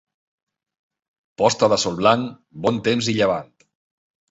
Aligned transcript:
Posta 1.41 1.69
de 1.75 1.79
sol 1.85 1.99
blanc, 2.01 2.33
bon 2.67 2.83
temps 2.91 3.13
i 3.15 3.19
llevant. 3.21 3.55